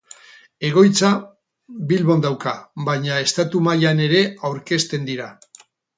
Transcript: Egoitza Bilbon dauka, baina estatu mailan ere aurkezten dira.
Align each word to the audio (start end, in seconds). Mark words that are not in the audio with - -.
Egoitza 0.69 1.09
Bilbon 1.91 2.25
dauka, 2.25 2.53
baina 2.89 3.19
estatu 3.27 3.61
mailan 3.69 4.03
ere 4.07 4.23
aurkezten 4.51 5.07
dira. 5.13 5.29